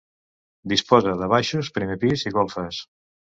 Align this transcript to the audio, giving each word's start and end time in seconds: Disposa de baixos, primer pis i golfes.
Disposa 0.71 1.13
de 1.19 1.27
baixos, 1.35 1.69
primer 1.77 1.99
pis 2.05 2.25
i 2.31 2.35
golfes. 2.39 2.81